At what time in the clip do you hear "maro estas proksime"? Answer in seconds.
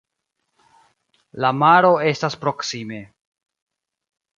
1.65-3.05